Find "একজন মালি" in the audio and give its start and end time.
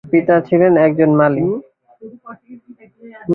0.85-1.45